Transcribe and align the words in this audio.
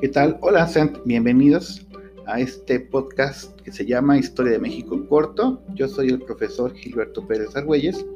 ¿Qué 0.00 0.08
tal? 0.08 0.38
Hola, 0.40 0.66
sean 0.66 0.98
bienvenidos 1.04 1.86
a 2.26 2.40
este 2.40 2.80
podcast 2.80 3.60
que 3.60 3.70
se 3.70 3.84
llama 3.84 4.16
Historia 4.16 4.52
de 4.52 4.58
México 4.58 4.94
en 4.94 5.04
corto. 5.04 5.62
Yo 5.74 5.88
soy 5.88 6.08
el 6.08 6.22
profesor 6.22 6.74
Gilberto 6.74 7.26
Pérez 7.26 7.54
Argüelles 7.54 8.06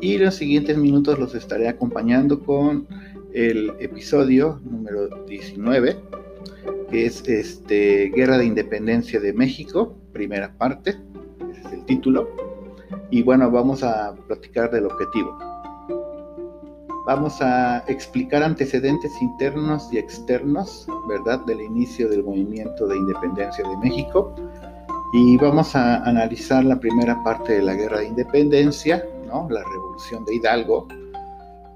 y 0.00 0.18
los 0.18 0.34
siguientes 0.34 0.76
minutos 0.76 1.20
los 1.20 1.36
estaré 1.36 1.68
acompañando 1.68 2.42
con 2.42 2.88
el 3.32 3.72
episodio 3.78 4.60
número 4.64 5.24
19, 5.26 5.96
que 6.90 7.06
es 7.06 7.22
este 7.28 8.10
Guerra 8.12 8.36
de 8.36 8.46
Independencia 8.46 9.20
de 9.20 9.32
México, 9.32 9.96
primera 10.12 10.52
parte, 10.58 10.96
ese 11.52 11.60
es 11.68 11.72
el 11.72 11.84
título. 11.84 12.30
Y 13.12 13.22
bueno, 13.22 13.48
vamos 13.48 13.84
a 13.84 14.16
platicar 14.26 14.72
del 14.72 14.86
objetivo. 14.86 15.51
Vamos 17.04 17.42
a 17.42 17.82
explicar 17.88 18.44
antecedentes 18.44 19.20
internos 19.20 19.88
y 19.92 19.98
externos, 19.98 20.86
¿verdad?, 21.08 21.40
del 21.46 21.60
inicio 21.60 22.08
del 22.08 22.22
movimiento 22.22 22.86
de 22.86 22.96
independencia 22.96 23.68
de 23.68 23.76
México. 23.78 24.32
Y 25.12 25.36
vamos 25.36 25.74
a 25.74 25.96
analizar 26.04 26.64
la 26.64 26.78
primera 26.78 27.20
parte 27.24 27.54
de 27.54 27.62
la 27.62 27.74
guerra 27.74 27.98
de 27.98 28.06
independencia, 28.06 29.04
¿no? 29.26 29.48
la 29.50 29.64
revolución 29.64 30.24
de 30.24 30.36
Hidalgo. 30.36 30.86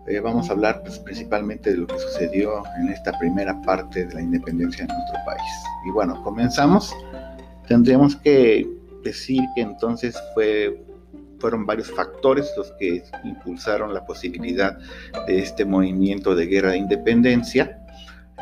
Eh, 0.07 0.21
vamos 0.21 0.49
a 0.49 0.53
hablar 0.53 0.83
pues, 0.83 1.01
principalmente 1.01 1.73
de 1.73 1.79
lo 1.79 1.89
que 1.89 1.99
sucedió 1.99 2.63
en 2.79 2.91
esta 2.91 3.11
primera 3.19 3.61
parte 3.63 4.07
de 4.07 4.15
la 4.15 4.23
independencia 4.23 4.87
de 4.87 4.95
nuestro 4.95 5.19
país. 5.27 5.43
Y 5.87 5.91
bueno, 5.91 6.23
comenzamos. 6.23 6.95
Tendríamos 7.67 8.15
que 8.15 8.65
decir 9.03 9.43
que 9.57 9.63
entonces 9.63 10.17
fue 10.35 10.81
fueron 11.39 11.67
varios 11.67 11.91
factores 11.91 12.51
los 12.57 12.73
que 12.79 13.03
impulsaron 13.25 13.93
la 13.95 14.05
posibilidad 14.05 14.79
de 15.27 15.39
este 15.39 15.65
movimiento 15.65 16.35
de 16.35 16.47
guerra 16.47 16.73
de 16.73 16.79
independencia. 16.79 17.83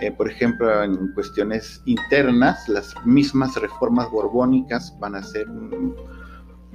Eh, 0.00 0.10
por 0.10 0.28
ejemplo, 0.28 0.82
en 0.82 1.12
cuestiones 1.14 1.80
internas, 1.86 2.68
las 2.68 2.94
mismas 3.04 3.54
reformas 3.56 4.10
borbónicas 4.10 4.96
van 4.98 5.14
a 5.14 5.22
ser 5.22 5.46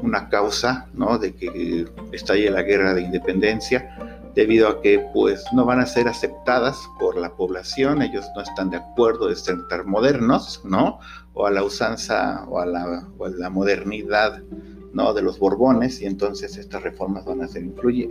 una 0.02 0.30
causa 0.30 0.88
¿no? 0.94 1.17
de 1.17 1.36
que 1.36 1.86
estalle 2.14 2.50
la 2.50 2.61
guerra 2.61 2.94
de 2.94 3.02
independencia, 3.02 3.94
debido 4.36 4.70
a 4.70 4.81
que 4.81 5.06
pues, 5.14 5.44
no 5.52 5.66
van 5.66 5.81
a 5.81 5.86
ser 5.86 6.08
aceptadas 6.08 6.80
por 6.98 7.17
la 7.17 7.36
población, 7.36 8.02
ellos 8.02 8.26
no 8.36 8.42
están 8.42 8.70
de 8.70 8.78
acuerdo 8.78 9.28
de 9.28 9.36
ser 9.36 9.58
modernos, 9.86 10.61
¿no? 10.64 11.00
o 11.33 11.45
a 11.45 11.52
la 11.52 11.64
usanza 11.64 12.45
o 12.48 12.59
a 12.59 12.66
la 12.66 13.50
modernidad 13.50 14.42
¿no? 14.94 15.14
de 15.14 15.22
los 15.22 15.40
Borbones 15.40 16.02
y 16.02 16.06
entonces 16.06 16.58
estas 16.58 16.84
reformas 16.84 17.26
van 17.26 17.42
a, 17.42 17.48
ser 17.48 17.64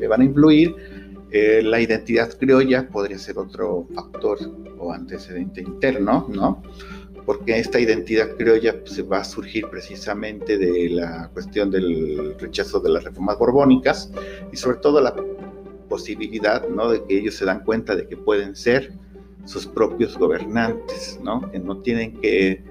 van 0.08 0.20
a 0.20 0.24
influir. 0.24 0.74
Eh, 1.30 1.60
la 1.62 1.80
identidad 1.80 2.32
criolla 2.38 2.88
podría 2.88 3.18
ser 3.18 3.38
otro 3.38 3.86
factor 3.94 4.38
o 4.78 4.92
antecedente 4.92 5.60
interno, 5.60 6.26
¿no? 6.30 6.62
porque 7.26 7.58
esta 7.58 7.78
identidad 7.78 8.36
criolla 8.38 8.72
se 8.86 9.04
pues, 9.04 9.12
va 9.12 9.18
a 9.18 9.24
surgir 9.24 9.68
precisamente 9.68 10.56
de 10.56 10.88
la 10.88 11.28
cuestión 11.34 11.70
del 11.70 12.34
rechazo 12.38 12.80
de 12.80 12.88
las 12.88 13.04
reformas 13.04 13.38
borbónicas 13.38 14.10
y 14.50 14.56
sobre 14.56 14.78
todo 14.78 15.02
la 15.02 15.14
posibilidad 15.90 16.66
¿no? 16.70 16.90
de 16.90 17.04
que 17.04 17.18
ellos 17.18 17.34
se 17.34 17.44
dan 17.44 17.64
cuenta 17.64 17.94
de 17.94 18.08
que 18.08 18.16
pueden 18.16 18.56
ser 18.56 18.94
sus 19.44 19.66
propios 19.66 20.16
gobernantes, 20.16 21.20
¿no? 21.22 21.50
que 21.50 21.58
no 21.58 21.76
tienen 21.82 22.18
que, 22.18 22.64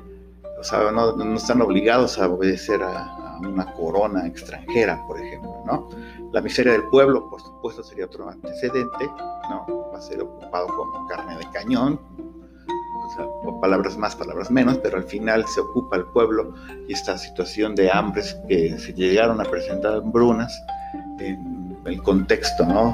o 0.60 0.64
sea, 0.64 0.92
no, 0.92 1.16
no 1.16 1.36
están 1.36 1.62
obligados 1.62 2.18
a 2.18 2.28
obedecer 2.28 2.82
a, 2.82 3.27
una 3.40 3.74
corona 3.74 4.26
extranjera, 4.26 5.06
por 5.08 5.20
ejemplo, 5.20 5.64
¿no? 5.66 5.90
La 6.32 6.42
miseria 6.42 6.74
del 6.74 6.84
pueblo, 6.84 7.30
por 7.30 7.42
supuesto, 7.42 7.84
sería 7.84 8.06
otro 8.06 8.30
antecedente, 8.30 9.06
¿no? 9.50 9.90
Va 9.94 9.98
a 9.98 10.02
ser 10.02 10.22
ocupado 10.22 10.68
como 10.68 11.08
carne 11.08 11.38
de 11.38 11.46
cañón, 11.52 12.00
o 12.68 13.10
sea, 13.16 13.26
palabras 13.62 13.98
más, 13.98 14.16
palabras 14.16 14.52
menos, 14.52 14.78
pero 14.80 14.98
al 14.98 15.04
final 15.04 15.46
se 15.48 15.62
ocupa 15.62 15.96
el 15.96 16.06
pueblo 16.06 16.54
y 16.88 16.94
esta 16.94 17.18
situación 17.18 17.74
de 17.76 17.90
hambres 17.90 18.38
que 18.48 18.78
se 18.78 18.94
llegaron 18.94 19.40
a 19.40 19.46
presentar 19.46 19.96
hambrunas 19.96 20.54
en 21.20 21.78
el 21.86 22.02
contexto, 22.04 22.66
¿no? 22.66 22.94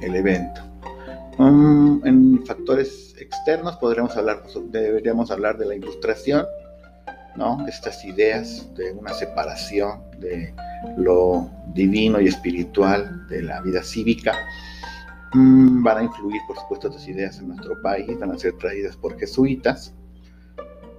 Del 0.00 0.16
evento. 0.16 0.60
Um, 1.38 2.00
en 2.06 2.44
factores 2.46 3.14
externos 3.18 3.76
podríamos 3.76 4.16
hablar, 4.16 4.42
deberíamos 4.70 5.30
hablar 5.30 5.58
de 5.58 5.66
la 5.66 5.74
ilustración, 5.74 6.46
estas 7.66 8.04
ideas 8.04 8.66
de 8.74 8.92
una 8.92 9.12
separación 9.12 10.00
de 10.18 10.54
lo 10.96 11.50
divino 11.74 12.20
y 12.20 12.28
espiritual 12.28 13.26
de 13.28 13.42
la 13.42 13.60
vida 13.60 13.82
cívica 13.82 14.32
mm, 15.34 15.82
van 15.82 15.98
a 15.98 16.02
influir, 16.04 16.40
por 16.46 16.56
supuesto, 16.56 16.88
estas 16.88 17.06
ideas 17.08 17.38
en 17.38 17.48
nuestro 17.48 17.80
país, 17.82 18.06
van 18.18 18.32
a 18.32 18.38
ser 18.38 18.54
traídas 18.54 18.96
por 18.96 19.18
jesuitas, 19.18 19.94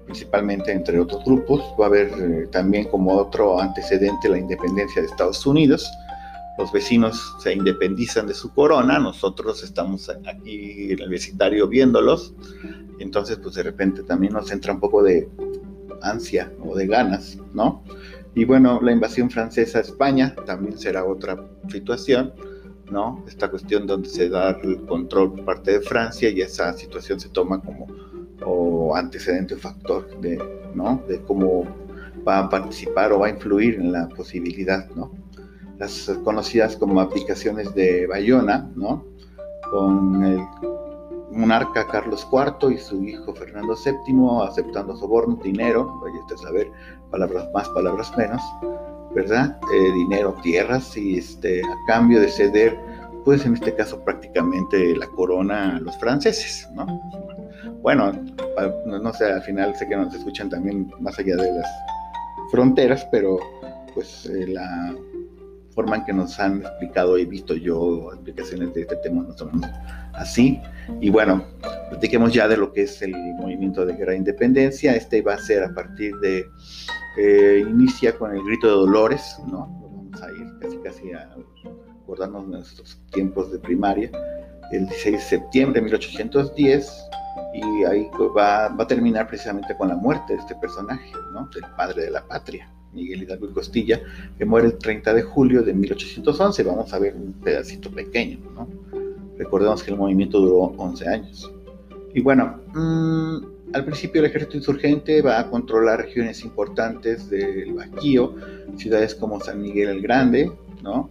principalmente 0.06 0.72
entre 0.72 1.00
otros 1.00 1.24
grupos. 1.26 1.64
Va 1.80 1.86
a 1.86 1.88
haber 1.88 2.08
eh, 2.08 2.48
también 2.52 2.86
como 2.90 3.14
otro 3.14 3.60
antecedente 3.60 4.30
la 4.30 4.38
independencia 4.38 5.02
de 5.02 5.08
Estados 5.08 5.46
Unidos. 5.46 5.90
Los 6.58 6.72
vecinos 6.72 7.36
se 7.40 7.54
independizan 7.54 8.28
de 8.28 8.34
su 8.34 8.52
corona, 8.54 8.98
nosotros 9.00 9.64
estamos 9.64 10.10
aquí 10.10 10.92
en 10.92 11.00
el 11.00 11.10
vecindario 11.10 11.68
viéndolos, 11.68 12.34
entonces 13.00 13.38
pues 13.38 13.54
de 13.56 13.64
repente 13.64 14.02
también 14.02 14.34
nos 14.34 14.52
entra 14.52 14.74
un 14.74 14.80
poco 14.80 15.04
de 15.04 15.30
ansia 16.02 16.52
o 16.64 16.76
de 16.76 16.88
ganas, 16.88 17.38
¿no? 17.54 17.84
Y 18.36 18.46
bueno, 18.46 18.80
la 18.82 18.92
invasión 18.92 19.30
francesa 19.30 19.80
a 19.80 19.82
España 19.82 20.36
también 20.46 20.78
será 20.78 21.04
otra 21.04 21.44
situación, 21.70 22.34
¿no? 22.92 23.24
Esta 23.28 23.50
cuestión 23.50 23.88
donde 23.88 24.10
se 24.10 24.30
da 24.30 24.52
el 24.62 24.86
control 24.86 25.34
por 25.34 25.46
parte 25.46 25.72
de 25.72 25.82
Francia 25.82 26.30
y 26.30 26.42
esa 26.42 26.74
situación 26.74 27.20
se 27.20 27.30
toma 27.30 27.62
como 27.62 27.88
o 28.46 28.96
antecedente 28.96 29.56
factor 29.56 30.22
de, 30.22 30.40
¿no? 30.76 31.04
De 31.08 31.20
cómo 31.22 31.66
va 32.28 32.40
a 32.40 32.50
participar 32.50 33.12
o 33.12 33.20
va 33.20 33.28
a 33.28 33.30
influir 33.32 33.76
en 33.76 33.92
la 33.92 34.08
posibilidad, 34.10 34.90
¿no? 34.96 35.12
Las 35.80 36.10
conocidas 36.24 36.76
como 36.76 37.02
aplicaciones 37.02 37.74
de 37.74 38.08
Bayona, 38.08 38.70
¿no? 38.76 39.06
Con 39.72 40.24
el 40.24 40.40
monarca 41.32 41.88
Carlos 41.88 42.28
IV 42.32 42.72
y 42.74 42.78
su 42.78 43.04
hijo 43.04 43.34
Fernando 43.34 43.76
VII 43.76 44.48
aceptando 44.48 44.96
soborno, 44.96 45.36
dinero, 45.44 46.00
vaya 46.02 46.20
a 46.34 46.38
saber, 46.38 46.72
palabras 47.12 47.48
más, 47.54 47.68
palabras 47.70 48.16
menos, 48.18 48.42
¿verdad? 49.14 49.60
Eh, 49.74 49.94
dinero, 49.94 50.36
tierras 50.42 50.96
y 50.96 51.18
este, 51.18 51.62
a 51.62 51.76
cambio 51.88 52.22
de 52.22 52.30
ceder, 52.30 52.80
pues 53.26 53.46
en 53.46 53.54
este 53.54 53.76
caso 53.76 54.04
prácticamente 54.04 54.96
la 54.96 55.08
corona 55.08 55.78
a 55.78 55.80
los 55.80 55.98
franceses, 55.98 56.68
¿no? 56.74 56.86
Bueno, 57.82 58.12
no 58.86 59.14
sé, 59.14 59.26
al 59.26 59.42
final 59.42 59.76
sé 59.76 59.88
que 59.88 59.96
nos 59.96 60.14
escuchan 60.14 60.50
también 60.50 60.92
más 61.00 61.18
allá 61.20 61.36
de 61.36 61.52
las 61.52 61.68
fronteras, 62.52 63.06
pero 63.12 63.40
pues 63.94 64.26
eh, 64.28 64.48
la 64.48 64.96
forma 65.78 65.98
en 65.98 66.06
que 66.06 66.14
nos 66.14 66.40
han 66.40 66.62
explicado, 66.64 67.18
he 67.18 67.26
visto 67.26 67.54
yo 67.54 68.12
explicaciones 68.12 68.74
de 68.74 68.82
este 68.82 68.96
tema 68.96 69.22
más 69.22 69.40
o 69.44 69.46
menos 69.46 69.70
así. 70.14 70.60
Y 71.00 71.12
bueno, 71.12 71.46
platiquemos 71.92 72.34
ya 72.34 72.48
de 72.48 72.58
lo 72.58 72.74
que 72.74 72.82
es 72.82 73.00
el 73.04 73.14
movimiento 73.36 73.86
de 73.86 73.94
guerra 73.94 74.14
de 74.14 74.18
independencia. 74.18 74.96
Este 74.96 75.22
va 75.22 75.36
a 75.36 75.38
ser 75.38 75.64
a 75.64 75.72
partir 75.76 76.16
de, 76.16 76.48
eh, 77.20 77.64
inicia 77.70 78.18
con 78.18 78.36
el 78.36 78.44
grito 78.44 78.66
de 78.66 78.74
Dolores, 78.74 79.38
¿no? 79.52 79.68
Vamos 79.84 80.20
a 80.24 80.32
ir 80.32 80.48
casi 80.60 80.78
casi 80.78 81.12
a 81.14 81.30
acordarnos 82.02 82.48
nuestros 82.48 83.00
tiempos 83.12 83.52
de 83.52 83.60
primaria, 83.60 84.10
el 84.72 84.88
16 84.88 85.14
de 85.14 85.22
septiembre 85.22 85.80
de 85.80 85.84
1810. 85.84 86.92
Y 87.54 87.84
ahí 87.84 88.10
va, 88.36 88.70
va 88.70 88.84
a 88.84 88.88
terminar 88.88 89.28
precisamente 89.28 89.78
con 89.78 89.90
la 89.90 89.96
muerte 89.96 90.34
de 90.34 90.40
este 90.40 90.56
personaje, 90.56 91.12
¿no? 91.34 91.48
Del 91.54 91.66
padre 91.78 92.06
de 92.06 92.10
la 92.10 92.28
patria. 92.28 92.68
Miguel 92.98 93.24
Hidalgo 93.24 93.48
y 93.48 93.54
Costilla, 93.54 94.02
que 94.38 94.46
muere 94.46 94.68
el 94.68 94.78
30 94.78 95.14
de 95.14 95.22
julio 95.22 95.62
de 95.64 95.74
1811. 95.74 96.64
Vamos 96.64 96.94
a 96.94 97.00
ver 97.00 97.16
un 97.16 97.34
pedacito 97.34 97.90
pequeño, 97.90 98.40
¿no? 98.54 98.68
Recordemos 99.38 99.84
que 99.84 99.92
el 99.92 99.98
movimiento 99.98 100.40
duró 100.40 100.74
11 100.78 101.08
años. 101.08 101.52
Y 102.14 102.22
bueno, 102.22 102.60
mm, 102.74 103.38
al 103.74 103.86
principio 103.86 104.22
el 104.22 104.28
ejército 104.28 104.58
insurgente 104.58 105.22
va 105.22 105.40
a 105.40 105.50
controlar 105.50 106.02
regiones 106.02 106.44
importantes 106.44 107.30
del 107.30 107.74
Bajío, 107.74 108.36
ciudades 108.76 109.14
como 109.14 109.40
San 109.40 109.62
Miguel 109.62 109.90
el 109.90 110.02
Grande, 110.02 110.52
¿no? 110.82 111.10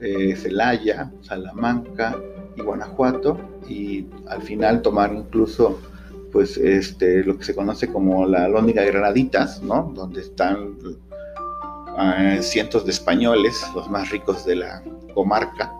Eh, 0.00 0.36
Celaya, 0.36 1.10
Salamanca 1.22 2.16
y 2.54 2.60
Guanajuato, 2.60 3.38
y 3.68 4.06
al 4.28 4.42
final 4.42 4.82
tomar 4.82 5.14
incluso 5.14 5.78
pues 6.32 6.58
este, 6.58 7.24
lo 7.24 7.38
que 7.38 7.44
se 7.44 7.54
conoce 7.54 7.88
como 7.88 8.26
la 8.26 8.46
Lóndiga 8.48 8.82
de 8.82 8.90
Granaditas, 8.90 9.62
¿no? 9.62 9.90
Donde 9.94 10.20
están 10.20 10.76
eh, 11.98 12.38
cientos 12.42 12.84
de 12.84 12.92
españoles, 12.92 13.64
los 13.74 13.88
más 13.88 14.10
ricos 14.10 14.44
de 14.44 14.56
la 14.56 14.82
comarca, 15.14 15.72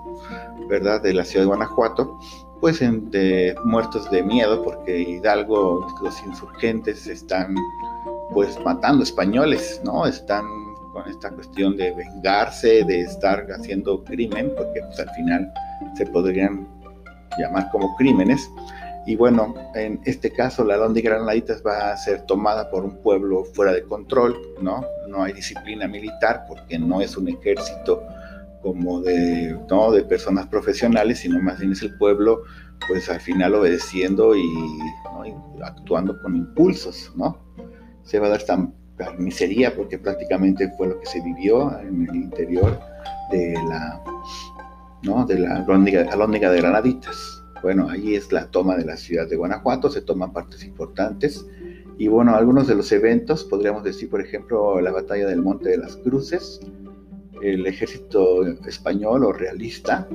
¿verdad? 0.68 1.02
De 1.02 1.12
la 1.12 1.24
ciudad 1.24 1.42
de 1.42 1.48
Guanajuato, 1.48 2.18
pues 2.60 2.80
de, 2.80 3.54
muertos 3.64 4.10
de 4.10 4.22
miedo 4.22 4.62
porque 4.62 4.98
Hidalgo, 5.00 5.86
los 6.02 6.22
insurgentes 6.24 7.06
están 7.06 7.54
pues 8.32 8.58
matando 8.64 9.02
españoles, 9.02 9.80
¿no? 9.84 10.06
Están 10.06 10.44
con 10.92 11.08
esta 11.08 11.30
cuestión 11.30 11.76
de 11.76 11.92
vengarse, 11.92 12.82
de 12.84 13.02
estar 13.02 13.46
haciendo 13.52 14.02
crimen, 14.04 14.52
porque 14.56 14.80
pues 14.80 14.98
al 14.98 15.10
final 15.10 15.52
se 15.96 16.06
podrían 16.06 16.66
llamar 17.38 17.68
como 17.70 17.94
crímenes 17.96 18.50
Y 19.06 19.14
bueno, 19.14 19.54
en 19.76 20.00
este 20.04 20.32
caso 20.32 20.64
la 20.64 20.76
de 20.88 21.00
Granaditas 21.00 21.62
va 21.64 21.92
a 21.92 21.96
ser 21.96 22.22
tomada 22.22 22.68
por 22.70 22.84
un 22.84 22.96
pueblo 23.02 23.44
fuera 23.44 23.72
de 23.72 23.84
control, 23.84 24.36
¿no? 24.60 24.84
No 25.08 25.22
hay 25.22 25.32
disciplina 25.32 25.86
militar 25.86 26.44
porque 26.48 26.76
no 26.76 27.00
es 27.00 27.16
un 27.16 27.28
ejército 27.28 28.02
como 28.62 29.00
de, 29.00 29.56
¿no? 29.70 29.92
de 29.92 30.02
personas 30.02 30.48
profesionales, 30.48 31.20
sino 31.20 31.40
más 31.40 31.60
bien 31.60 31.70
es 31.70 31.82
el 31.82 31.96
pueblo, 31.96 32.42
pues 32.88 33.08
al 33.08 33.20
final 33.20 33.54
obedeciendo 33.54 34.34
y, 34.34 34.44
actuando 35.62 36.20
con 36.20 36.34
impulsos, 36.34 37.12
¿no? 37.14 37.38
Se 38.02 38.18
va 38.18 38.26
a 38.26 38.30
dar 38.30 38.40
esta 38.40 38.68
carnicería 38.96 39.74
porque 39.74 39.98
prácticamente 39.98 40.68
fue 40.76 40.88
lo 40.88 40.98
que 40.98 41.06
se 41.06 41.20
vivió 41.20 41.78
en 41.78 42.08
el 42.08 42.16
interior 42.16 42.80
de 43.30 43.54
la, 43.68 44.02
¿no? 45.02 45.24
de 45.26 45.38
la 45.38 45.56
alóndiga 45.56 46.50
de 46.50 46.60
Granaditas. 46.60 47.42
Bueno, 47.62 47.88
ahí 47.88 48.14
es 48.14 48.32
la 48.32 48.50
toma 48.50 48.76
de 48.76 48.84
la 48.84 48.96
ciudad 48.96 49.28
de 49.28 49.36
Guanajuato, 49.36 49.90
se 49.90 50.02
toman 50.02 50.32
partes 50.32 50.64
importantes. 50.64 51.46
Y 51.98 52.08
bueno, 52.08 52.34
algunos 52.34 52.66
de 52.66 52.74
los 52.74 52.92
eventos, 52.92 53.44
podríamos 53.44 53.82
decir, 53.82 54.10
por 54.10 54.20
ejemplo, 54.20 54.80
la 54.80 54.92
batalla 54.92 55.26
del 55.26 55.42
Monte 55.42 55.70
de 55.70 55.78
las 55.78 55.96
Cruces, 55.96 56.60
el 57.42 57.66
ejército 57.66 58.46
español 58.66 59.24
o 59.24 59.32
realista, 59.32 60.06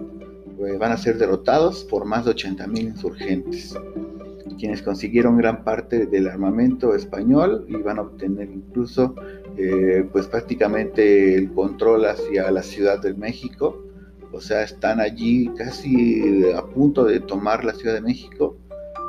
pues, 0.57 0.77
van 0.77 0.91
a 0.91 0.97
ser 0.97 1.17
derrotados 1.17 1.83
por 1.83 2.05
más 2.05 2.25
de 2.25 2.31
80.000 2.31 2.81
insurgentes, 2.81 3.75
quienes 4.59 4.83
consiguieron 4.83 5.37
gran 5.37 5.63
parte 5.63 6.05
del 6.05 6.27
armamento 6.27 6.93
español 6.93 7.65
y 7.67 7.77
van 7.77 7.97
a 7.97 8.03
obtener 8.03 8.47
incluso, 8.51 9.15
eh, 9.57 10.07
pues 10.11 10.27
prácticamente 10.27 11.35
el 11.35 11.51
control 11.51 12.05
hacia 12.05 12.51
la 12.51 12.61
Ciudad 12.61 13.01
de 13.01 13.15
México 13.15 13.80
o 14.33 14.39
sea, 14.41 14.63
están 14.63 14.99
allí 14.99 15.49
casi 15.57 16.51
a 16.53 16.63
punto 16.65 17.03
de 17.03 17.19
tomar 17.19 17.63
la 17.63 17.73
Ciudad 17.73 17.95
de 17.95 18.01
México, 18.01 18.57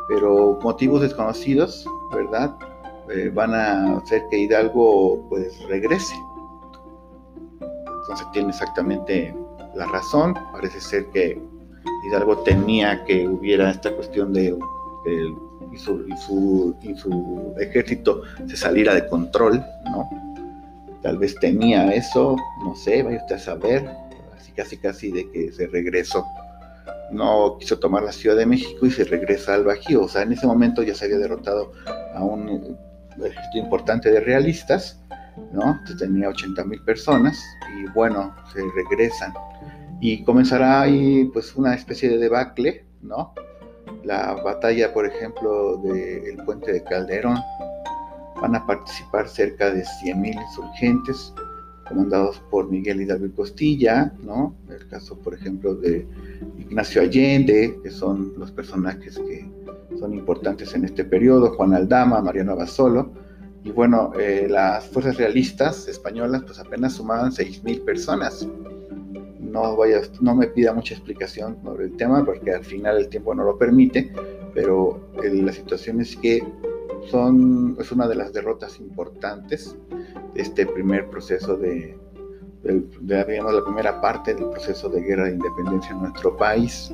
pero 0.09 0.59
motivos 0.63 1.01
desconocidos, 1.01 1.87
¿verdad? 2.13 2.55
Eh, 3.11 3.31
van 3.33 3.55
a 3.55 3.99
hacer 3.99 4.23
que 4.31 4.39
Hidalgo 4.39 5.27
pues 5.29 5.53
regrese. 5.69 6.15
Entonces 7.61 8.27
tiene 8.33 8.49
exactamente 8.51 9.35
la 9.75 9.87
razón. 9.87 10.35
Parece 10.53 10.81
ser 10.81 11.07
que 11.11 11.41
Hidalgo 12.09 12.39
tenía 12.39 13.05
que 13.05 13.29
hubiera 13.29 13.71
esta 13.71 13.93
cuestión 13.93 14.33
de 14.33 14.57
y, 15.73 15.79
su, 15.79 16.05
su, 16.17 17.55
ejército 17.59 18.23
se 18.47 18.57
saliera 18.57 18.95
de 18.95 19.07
control, 19.09 19.65
¿no? 19.91 20.09
Tal 21.03 21.19
vez 21.19 21.35
tenía 21.41 21.93
eso, 21.93 22.37
no 22.65 22.75
sé, 22.77 23.03
vaya 23.03 23.19
usted 23.19 23.37
a 23.37 23.39
saber, 23.39 23.91
casi 24.53 24.79
casi 24.79 25.11
de 25.11 25.31
que 25.31 25.53
se 25.53 25.67
regresó. 25.67 26.25
No 27.11 27.59
quiso 27.59 27.79
tomar 27.79 28.03
la 28.03 28.13
Ciudad 28.13 28.37
de 28.37 28.47
México 28.47 28.87
y 28.87 28.91
se 28.91 29.05
regresa 29.05 29.55
al 29.55 29.65
Bajío. 29.65 30.03
O 30.03 30.09
sea, 30.09 30.23
en 30.23 30.33
ese 30.33 30.47
momento 30.47 30.83
ya 30.83 30.95
se 30.95 31.05
había 31.05 31.19
derrotado 31.19 31.73
a 32.15 32.25
un 32.25 32.77
ejército 33.19 33.59
importante 33.59 34.11
de 34.11 34.21
realistas, 34.21 35.01
¿no? 35.53 35.79
Tenía 35.99 36.29
80 36.29 36.65
mil 36.65 36.83
personas 36.83 37.39
y 37.77 37.91
bueno, 37.91 38.35
se 38.53 38.61
regresan. 38.75 39.33
Y 40.01 40.25
comenzará 40.25 40.83
ahí 40.83 41.31
pues 41.33 41.55
una 41.55 41.75
especie 41.75 42.09
de 42.09 42.19
debacle, 42.19 42.87
¿no? 43.03 43.35
La 44.05 44.33
batalla, 44.43 44.93
por 44.93 45.07
ejemplo, 45.07 45.77
del 45.79 46.37
puente 46.45 46.73
de 46.73 46.83
Calderón. 46.83 47.39
Van 48.41 48.57
a 48.57 48.67
participar 48.67 49.29
cerca 49.29 49.71
de 49.71 49.85
100 49.85 50.21
mil 50.21 50.35
insurgentes 50.35 51.33
comandados 51.93 52.43
por 52.51 52.71
Miguel 52.71 53.03
Hidalgo 53.03 53.35
Costilla, 53.35 54.13
¿no? 54.23 54.55
El 54.71 54.87
caso, 54.89 55.19
por 55.19 55.35
ejemplo, 55.35 55.75
de 55.75 56.07
Ignacio 56.59 57.03
Allende, 57.03 57.79
que 57.83 57.91
son 57.91 58.33
los 58.39 58.51
personajes 58.51 59.19
que 59.19 59.47
son 59.99 60.15
importantes 60.15 60.75
en 60.75 60.85
este 60.85 61.05
periodo, 61.05 61.51
Juan 61.55 61.75
Aldama, 61.75 62.23
Mariano 62.23 62.53
Abasolo, 62.53 63.13
y 63.63 63.71
bueno, 63.71 64.13
eh, 64.19 64.47
las 64.49 64.87
fuerzas 64.87 65.19
realistas 65.19 65.87
españolas 65.87 66.43
pues 66.45 66.59
apenas 66.59 66.95
sumaban 66.95 67.31
6.000 67.31 67.85
personas. 67.85 68.49
No, 69.39 69.77
vaya, 69.77 70.01
no 70.21 70.35
me 70.35 70.47
pida 70.47 70.73
mucha 70.73 70.95
explicación 70.95 71.59
sobre 71.63 71.85
el 71.85 71.97
tema 71.97 72.25
porque 72.25 72.53
al 72.53 72.65
final 72.65 72.97
el 72.97 73.09
tiempo 73.09 73.35
no 73.35 73.45
lo 73.45 73.59
permite, 73.59 74.11
pero 74.55 74.99
la 75.23 75.53
situación 75.53 76.01
es 76.01 76.17
que 76.17 76.43
son, 77.11 77.77
es 77.79 77.93
una 77.93 78.09
de 78.09 78.15
las 78.15 78.33
derrotas 78.33 78.81
importantes 78.81 79.77
este 80.35 80.67
primer 80.67 81.09
proceso 81.09 81.57
de, 81.57 81.97
digamos, 82.63 83.55
la 83.55 83.65
primera 83.65 84.01
parte 84.01 84.35
del 84.35 84.47
proceso 84.51 84.89
de 84.89 85.01
guerra 85.03 85.25
de 85.25 85.33
independencia 85.33 85.91
en 85.91 86.01
nuestro 86.01 86.37
país. 86.37 86.93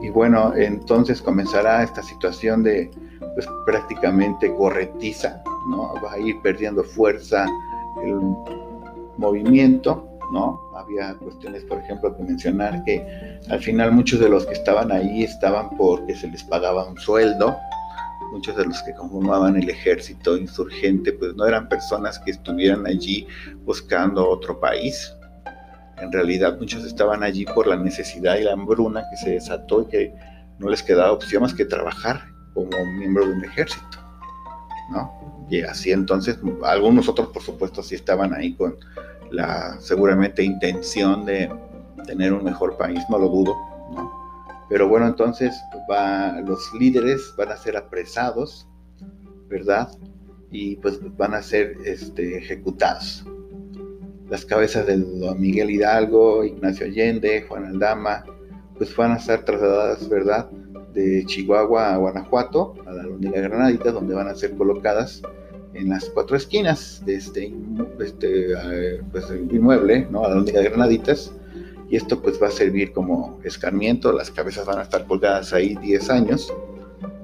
Y 0.00 0.10
bueno, 0.10 0.52
entonces 0.54 1.20
comenzará 1.20 1.82
esta 1.82 2.02
situación 2.02 2.62
de 2.62 2.90
pues, 3.34 3.48
prácticamente 3.66 4.54
corretiza, 4.54 5.42
¿no? 5.68 5.94
Va 6.02 6.12
a 6.12 6.18
ir 6.18 6.40
perdiendo 6.42 6.84
fuerza 6.84 7.46
el 8.04 8.20
movimiento, 9.16 10.08
¿no? 10.32 10.60
Había 10.76 11.14
cuestiones, 11.14 11.64
por 11.64 11.78
ejemplo, 11.78 12.16
que 12.16 12.22
mencionar 12.22 12.84
que 12.84 13.04
al 13.50 13.60
final 13.60 13.92
muchos 13.92 14.20
de 14.20 14.28
los 14.28 14.46
que 14.46 14.52
estaban 14.52 14.92
ahí 14.92 15.24
estaban 15.24 15.70
porque 15.76 16.14
se 16.14 16.28
les 16.28 16.44
pagaba 16.44 16.88
un 16.88 16.96
sueldo, 16.98 17.56
muchos 18.32 18.56
de 18.56 18.64
los 18.64 18.82
que 18.82 18.94
conformaban 18.94 19.56
el 19.56 19.68
ejército 19.68 20.36
insurgente, 20.36 21.12
pues 21.12 21.34
no 21.34 21.46
eran 21.46 21.68
personas 21.68 22.18
que 22.18 22.32
estuvieran 22.32 22.86
allí 22.86 23.26
buscando 23.64 24.28
otro 24.28 24.58
país. 24.60 25.14
En 25.98 26.12
realidad 26.12 26.56
muchos 26.58 26.84
estaban 26.84 27.22
allí 27.22 27.44
por 27.44 27.66
la 27.66 27.76
necesidad 27.76 28.36
y 28.36 28.44
la 28.44 28.52
hambruna 28.52 29.02
que 29.10 29.16
se 29.16 29.30
desató 29.30 29.82
y 29.82 29.86
que 29.86 30.14
no 30.58 30.68
les 30.68 30.82
quedaba 30.82 31.12
opción 31.12 31.42
más 31.42 31.54
que 31.54 31.64
trabajar 31.64 32.22
como 32.54 32.70
miembro 32.98 33.26
de 33.26 33.32
un 33.32 33.44
ejército. 33.44 33.98
¿no? 34.90 35.46
Y 35.50 35.62
así 35.62 35.92
entonces, 35.92 36.38
algunos 36.64 37.08
otros 37.08 37.28
por 37.28 37.42
supuesto 37.42 37.82
sí 37.82 37.94
estaban 37.94 38.34
ahí 38.34 38.54
con 38.54 38.76
la 39.30 39.78
seguramente 39.80 40.42
intención 40.42 41.24
de 41.24 41.50
tener 42.06 42.32
un 42.32 42.44
mejor 42.44 42.76
país, 42.76 43.00
no 43.10 43.18
lo 43.18 43.28
dudo, 43.28 43.54
¿no? 43.92 44.17
Pero 44.68 44.88
bueno, 44.88 45.06
entonces 45.06 45.54
los 46.44 46.72
líderes 46.74 47.34
van 47.36 47.50
a 47.50 47.56
ser 47.56 47.76
apresados, 47.76 48.68
¿verdad? 49.48 49.88
Y 50.50 50.76
pues 50.76 51.00
van 51.16 51.34
a 51.34 51.42
ser 51.42 51.76
este, 51.84 52.38
ejecutados. 52.38 53.24
Las 54.28 54.44
cabezas 54.44 54.86
de 54.86 54.98
don 54.98 55.40
Miguel 55.40 55.70
Hidalgo, 55.70 56.44
Ignacio 56.44 56.84
Allende, 56.84 57.46
Juan 57.48 57.64
Aldama, 57.64 58.24
pues 58.76 58.94
van 58.94 59.12
a 59.12 59.18
ser 59.18 59.44
trasladadas, 59.44 60.06
¿verdad? 60.08 60.50
De 60.92 61.24
Chihuahua 61.24 61.94
a 61.94 61.96
Guanajuato, 61.96 62.74
a 62.86 62.92
la 62.92 63.04
Londrina 63.04 63.40
Granadita, 63.40 63.90
donde 63.90 64.14
van 64.14 64.28
a 64.28 64.34
ser 64.34 64.54
colocadas 64.54 65.22
en 65.72 65.88
las 65.88 66.10
cuatro 66.10 66.36
esquinas 66.36 67.02
de 67.06 67.14
este, 67.14 67.54
este 68.00 68.52
eh, 68.52 69.00
pues, 69.12 69.30
inmueble, 69.30 70.06
¿no? 70.10 70.24
A 70.24 70.28
la 70.28 70.34
Londrina 70.34 70.60
Granaditas 70.60 71.32
y 71.90 71.96
esto 71.96 72.20
pues 72.20 72.40
va 72.42 72.48
a 72.48 72.50
servir 72.50 72.92
como 72.92 73.38
escarmiento, 73.44 74.12
las 74.12 74.30
cabezas 74.30 74.66
van 74.66 74.78
a 74.78 74.82
estar 74.82 75.06
colgadas 75.06 75.52
ahí 75.52 75.74
10 75.76 76.10
años, 76.10 76.52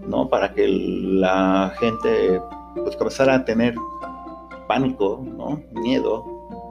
¿no? 0.07 0.29
Para 0.29 0.53
que 0.53 0.67
la 0.69 1.75
gente 1.79 2.41
pues 2.75 2.97
comenzara 2.97 3.35
a 3.35 3.45
tener 3.45 3.75
pánico, 4.67 5.23
¿no? 5.25 5.63
Miedo 5.73 6.25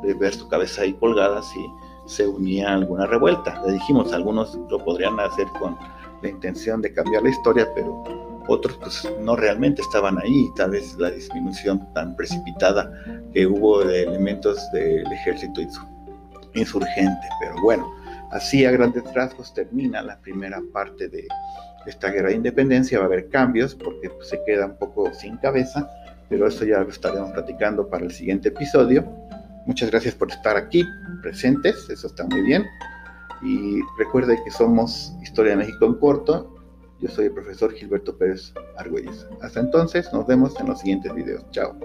de 0.04 0.14
ver 0.16 0.34
su 0.34 0.48
cabeza 0.48 0.82
ahí 0.82 0.94
colgada 0.94 1.42
si 1.44 1.60
se 2.06 2.28
unía 2.28 2.70
a 2.70 2.74
alguna 2.76 3.06
revuelta. 3.06 3.62
Le 3.66 3.74
dijimos, 3.74 4.12
algunos 4.12 4.56
lo 4.70 4.84
podrían 4.84 5.20
hacer 5.20 5.48
con 5.60 5.78
la 6.22 6.30
intención 6.30 6.82
de 6.82 6.94
cambiar 6.94 7.24
la 7.24 7.30
historia, 7.30 7.68
pero 7.76 8.04
otros 8.48 8.78
pues 8.78 9.10
no 9.22 9.36
realmente 9.36 9.82
estaban 9.82 10.18
ahí, 10.20 10.50
tal 10.56 10.72
vez 10.72 10.96
la 10.98 11.12
disminución 11.12 11.88
tan 11.94 12.16
precipitada 12.16 12.92
que 13.34 13.48
hubo 13.48 13.84
de 13.84 14.04
elementos 14.04 14.60
del 14.74 15.10
ejército 15.12 15.62
y 15.62 15.70
su 15.70 15.93
insurgente. 16.56 17.28
Pero 17.40 17.62
bueno, 17.62 17.94
así 18.32 18.66
a 18.66 18.72
grandes 18.72 19.04
rasgos 19.14 19.54
termina 19.54 20.02
la 20.02 20.18
primera 20.20 20.62
parte 20.72 21.08
de 21.08 21.28
esta 21.86 22.10
guerra 22.10 22.30
de 22.30 22.36
independencia. 22.36 23.00
Va 23.00 23.06
a 23.06 23.08
haber 23.08 23.30
cambios 23.30 23.76
porque 23.76 24.10
pues, 24.10 24.30
se 24.30 24.42
queda 24.46 24.66
un 24.66 24.78
poco 24.78 25.14
sin 25.14 25.38
cabeza, 25.38 25.90
pero 26.30 26.48
eso 26.48 26.66
ya 26.66 26.80
lo 26.80 26.90
estaremos 26.90 27.32
platicando 27.32 27.90
para 27.90 28.06
el 28.06 28.12
siguiente 28.12 28.50
episodio. 28.50 29.06
Muchas 29.66 29.92
gracias 29.92 30.16
por 30.16 30.30
estar 30.30 30.58
aquí 30.58 30.84
presentes, 31.22 31.90
eso 31.90 32.08
está 32.08 32.26
muy 32.26 32.42
bien. 32.42 32.66
Y 33.42 33.80
recuerde 33.98 34.38
que 34.44 34.52
somos 34.52 35.14
Historia 35.22 35.52
de 35.52 35.58
México 35.58 35.86
en 35.86 35.96
corto. 35.96 36.50
Yo 37.00 37.10
soy 37.10 37.26
el 37.26 37.34
profesor 37.34 37.74
Gilberto 37.74 38.18
Pérez 38.18 38.54
Argüelles. 38.78 39.28
Hasta 39.42 39.60
entonces, 39.60 40.12
nos 40.14 40.26
vemos 40.26 40.58
en 40.60 40.68
los 40.68 40.80
siguientes 40.80 41.14
videos. 41.14 41.46
Chao. 41.52 41.78